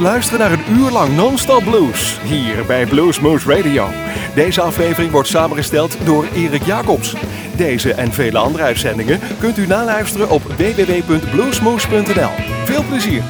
luisteren 0.00 0.40
naar 0.40 0.52
een 0.52 0.76
uur 0.76 0.90
lang 0.90 1.16
non-stop 1.16 1.64
blues 1.64 2.20
hier 2.22 2.66
bij 2.66 2.86
Bluesmoose 2.86 3.54
Radio. 3.54 3.88
Deze 4.34 4.60
aflevering 4.60 5.10
wordt 5.10 5.28
samengesteld 5.28 5.96
door 6.04 6.26
Erik 6.34 6.62
Jacobs. 6.62 7.14
Deze 7.56 7.94
en 7.94 8.12
vele 8.12 8.38
andere 8.38 8.64
uitzendingen 8.64 9.20
kunt 9.40 9.58
u 9.58 9.66
naluisteren 9.66 10.30
op 10.30 10.42
www.bluesmoose.nl. 10.42 12.30
Veel 12.64 12.84
plezier! 12.88 13.22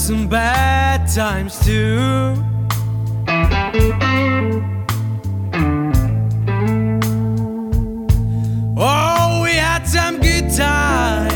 some 0.00 0.26
bad 0.26 1.06
times 1.14 1.62
too. 1.62 2.34
Oh, 8.78 9.42
we 9.42 9.50
had 9.50 9.84
some 9.84 10.18
good 10.20 10.50
times. 10.56 11.28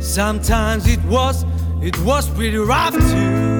Sometimes 0.00 0.86
it 0.88 1.04
was, 1.04 1.44
it 1.82 1.98
was 2.00 2.30
pretty 2.30 2.56
rough 2.56 2.94
too. 2.94 3.55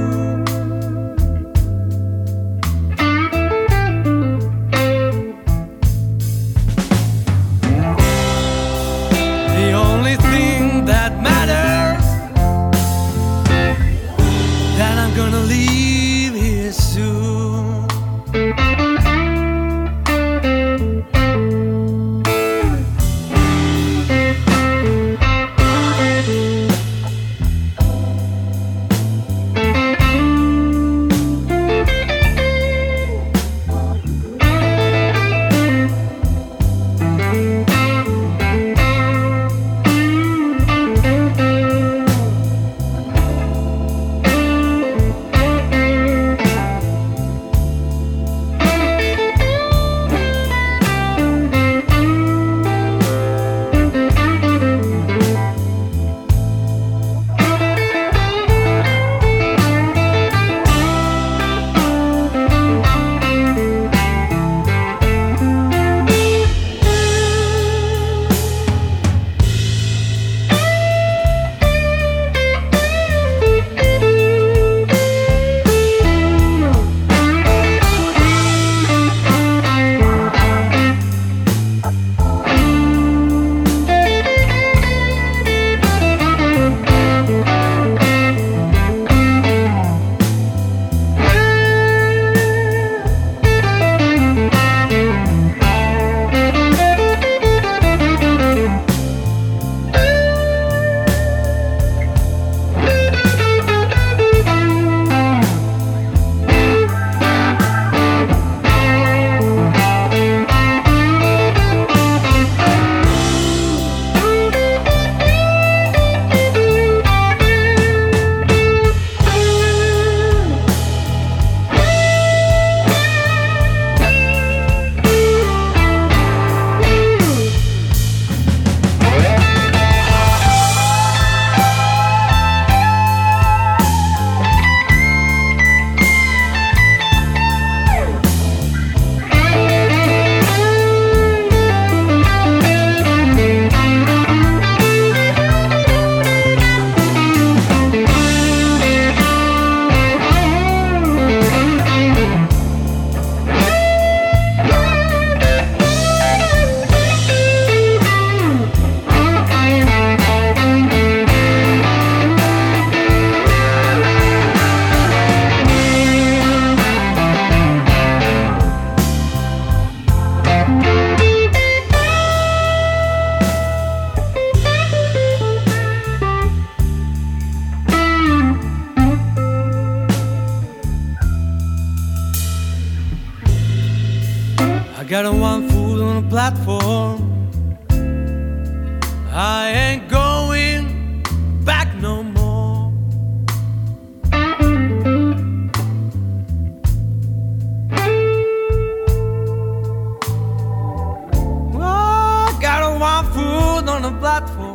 the 204.11 204.19
platform. 204.21 204.75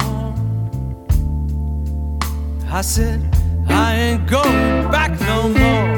I 2.70 2.82
said, 2.82 3.20
I 3.70 3.96
ain't 3.96 4.28
going 4.28 4.92
back 4.92 5.12
no 5.22 5.50
more. 5.50 5.91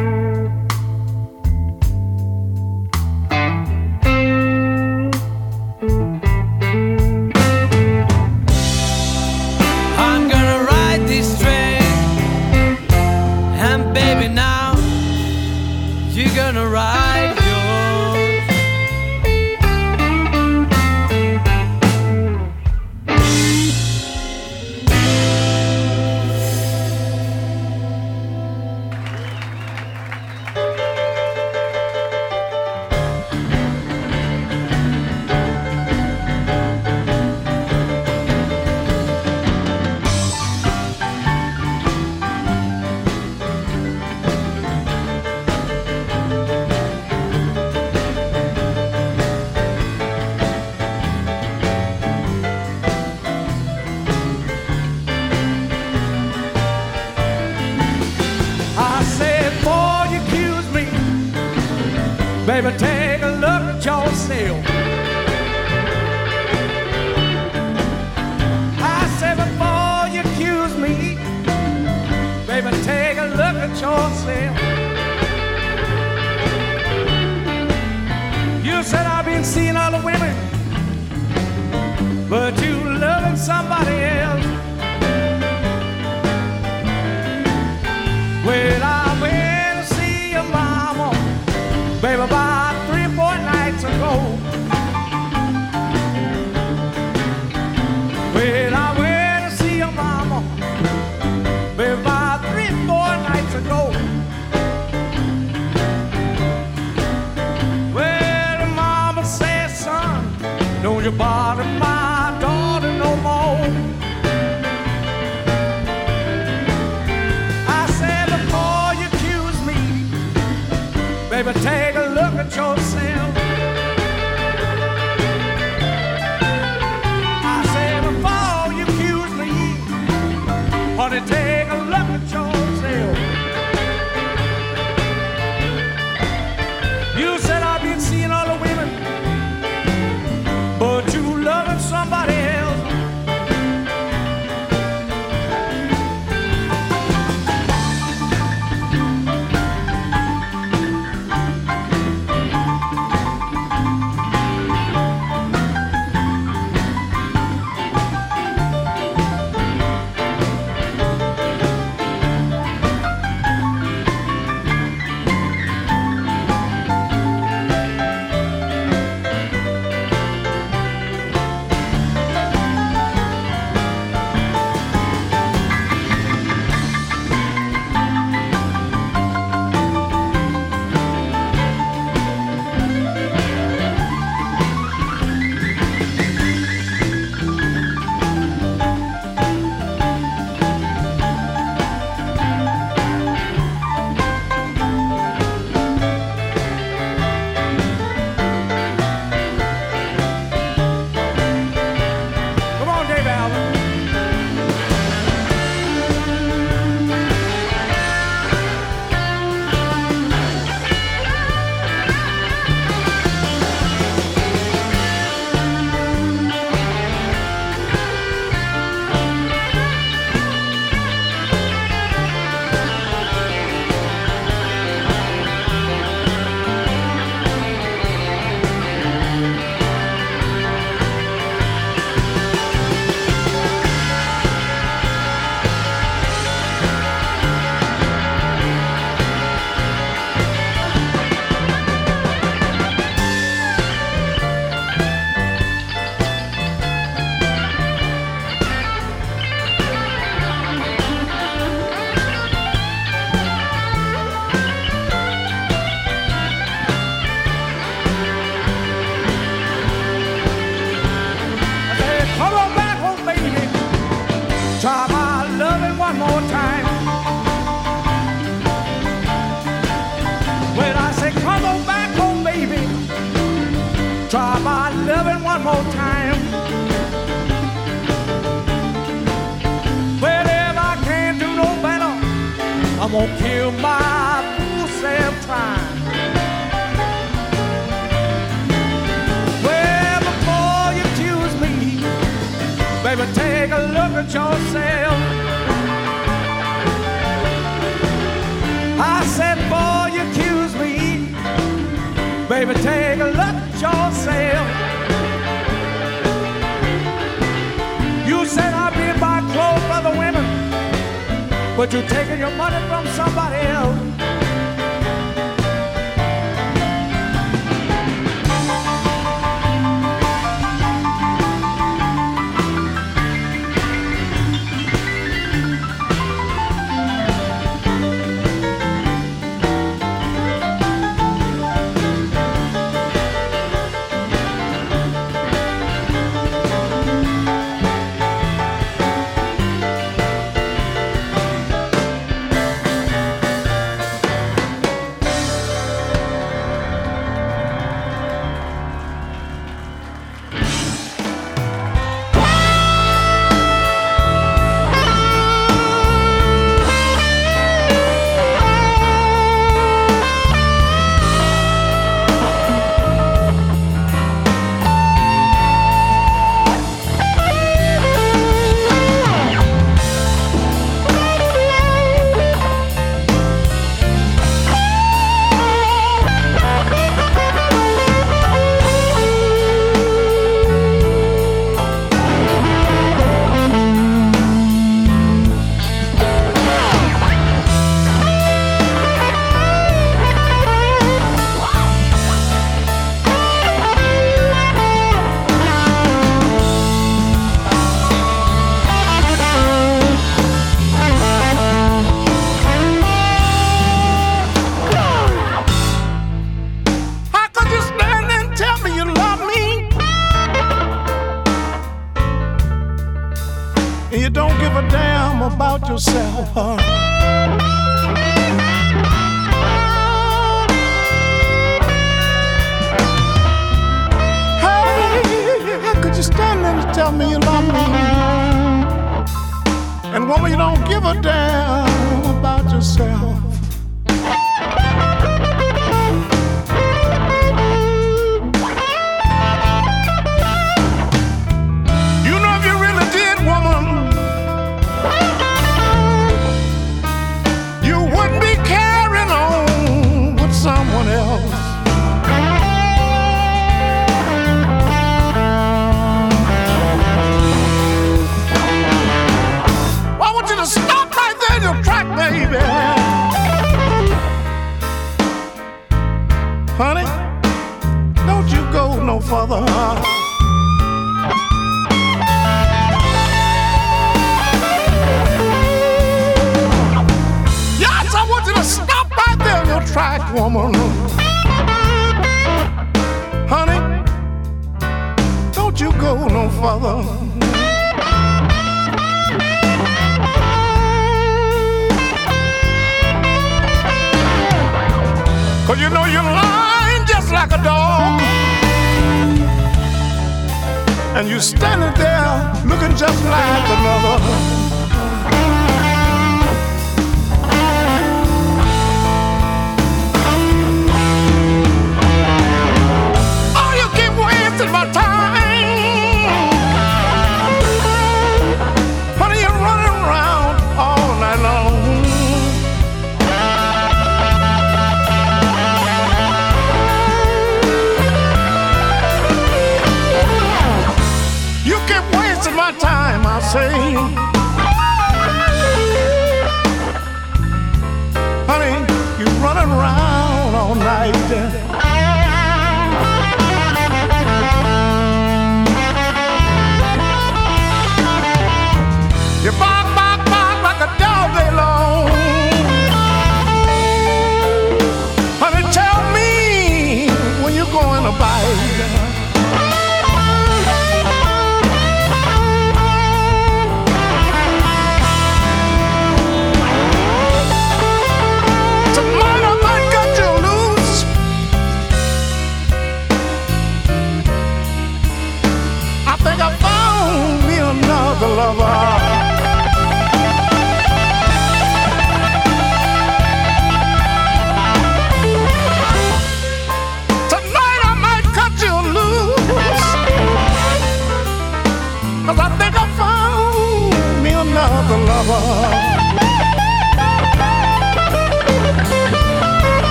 but 82.34 82.60
you 82.64 82.76
loving 82.98 83.38
somebody 83.38 83.98
else. 84.22 84.46
Well, 88.44 88.83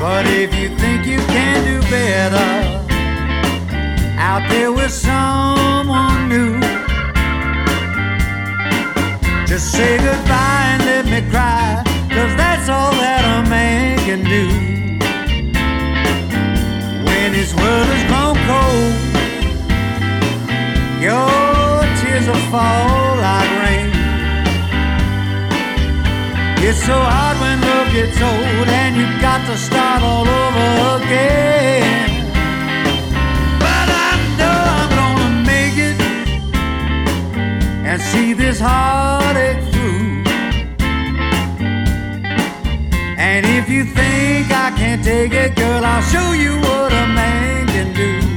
But 0.00 0.24
if 0.26 0.54
you 0.54 0.70
think 0.78 1.04
you 1.04 1.18
can 1.18 1.62
do 1.62 1.78
better, 1.90 2.50
out 4.18 4.48
there 4.48 4.72
with 4.72 4.90
someone 4.90 6.26
new. 6.26 6.58
Just 9.46 9.72
say 9.72 9.98
goodbye 9.98 10.68
and 10.72 10.82
let 10.86 11.04
me 11.04 11.20
cry, 11.30 11.82
cause 12.08 12.34
that's 12.40 12.70
all 12.70 12.92
that 12.92 13.22
a 13.26 13.50
man 13.50 13.98
can 14.08 14.24
do. 14.24 14.48
When 17.04 17.34
his 17.34 17.54
world 17.54 17.88
has 17.92 18.02
grown 18.08 18.36
cold, 18.48 18.94
your 21.02 21.84
tears 22.00 22.26
will 22.26 22.46
fall 22.50 22.99
It's 26.70 26.86
so 26.86 26.94
hard 26.94 27.36
when 27.40 27.60
love 27.60 27.92
gets 27.92 28.22
old 28.22 28.68
and 28.68 28.94
you've 28.94 29.20
got 29.20 29.44
to 29.48 29.56
start 29.56 30.02
all 30.02 30.22
over 30.22 31.02
again. 31.02 32.22
But 33.58 33.88
I 34.06 34.10
know 34.38 34.58
I'm 34.78 34.90
gonna 35.00 35.30
make 35.50 35.76
it 35.76 36.00
and 37.88 38.00
see 38.00 38.34
this 38.34 38.60
heartache 38.60 39.64
through. 39.72 40.22
And 43.18 43.44
if 43.46 43.68
you 43.68 43.82
think 43.84 44.52
I 44.52 44.70
can't 44.76 45.02
take 45.02 45.32
it, 45.32 45.56
girl, 45.56 45.84
I'll 45.84 46.02
show 46.02 46.30
you 46.34 46.52
what 46.60 46.92
a 46.92 47.06
man 47.08 47.66
can 47.66 47.92
do. 47.94 48.29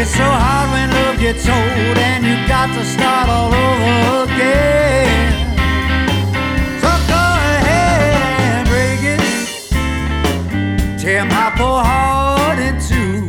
It's 0.00 0.12
so 0.12 0.24
hard 0.24 0.70
when 0.72 0.88
love 0.90 1.18
gets 1.18 1.46
old 1.46 1.98
and 1.98 2.24
you 2.24 2.34
got 2.48 2.68
to 2.74 2.84
start 2.86 3.28
all 3.28 3.52
over 3.52 4.32
again. 4.32 5.32
So 6.80 6.88
go 7.12 7.22
ahead 7.52 8.16
and 8.48 8.64
break 8.72 9.02
it. 9.14 9.20
Tear 10.98 11.26
my 11.26 11.52
poor 11.54 11.84
heart 11.84 12.58
in 12.58 12.80
two. 12.80 13.20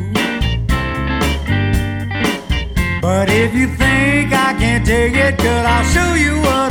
But 3.02 3.30
if 3.30 3.54
you 3.54 3.68
think 3.68 4.32
I 4.32 4.56
can't 4.58 4.86
take 4.86 5.16
it, 5.16 5.38
girl, 5.40 5.66
I'll 5.66 5.84
show 5.84 6.14
you 6.14 6.40
what 6.40 6.71